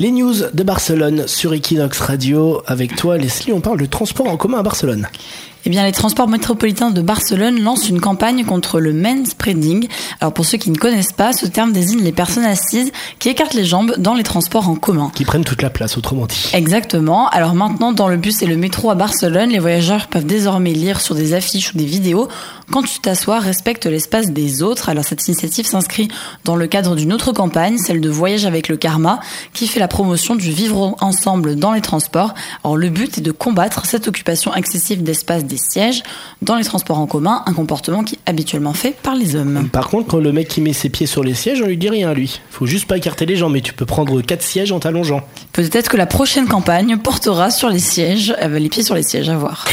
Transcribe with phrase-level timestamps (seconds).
[0.00, 2.62] Les news de Barcelone sur Equinox Radio.
[2.66, 5.08] Avec toi, Leslie, on parle de transport en commun à Barcelone.
[5.64, 9.88] Eh bien, les transports métropolitains de Barcelone lancent une campagne contre le manspreading.
[10.20, 13.54] Alors, pour ceux qui ne connaissent pas, ce terme désigne les personnes assises qui écartent
[13.54, 15.10] les jambes dans les transports en commun.
[15.14, 16.50] Qui prennent toute la place, autrement dit.
[16.52, 17.28] Exactement.
[17.28, 21.00] Alors maintenant, dans le bus et le métro à Barcelone, les voyageurs peuvent désormais lire
[21.00, 22.28] sur des affiches ou des vidéos
[22.70, 24.90] quand tu t'assois, respecte l'espace des autres.
[24.90, 26.08] Alors, cette initiative s'inscrit
[26.44, 29.20] dans le cadre d'une autre campagne, celle de Voyage avec le Karma,
[29.54, 32.34] qui fait la promotion du vivre ensemble dans les transports.
[32.62, 36.02] Alors, le but est de combattre cette occupation excessive d'espace des sièges
[36.42, 39.68] dans les transports en commun, un comportement qui est habituellement fait par les hommes.
[39.72, 41.88] Par contre, quand le mec qui met ses pieds sur les sièges, on lui dit
[41.88, 42.40] rien à lui.
[42.50, 45.22] Faut juste pas écarter les jambes, mais tu peux prendre quatre sièges en t'allongeant.
[45.52, 49.28] Peut-être que la prochaine campagne portera sur les sièges, euh, les pieds sur les sièges,
[49.28, 49.66] à voir.